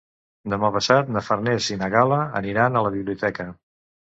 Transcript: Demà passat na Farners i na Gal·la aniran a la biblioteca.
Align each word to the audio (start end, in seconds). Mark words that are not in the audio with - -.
Demà 0.53 0.71
passat 0.77 1.11
na 1.17 1.23
Farners 1.27 1.67
i 1.75 1.79
na 1.83 1.91
Gal·la 1.97 2.19
aniran 2.41 2.81
a 2.81 2.85
la 2.89 2.93
biblioteca. 2.99 3.51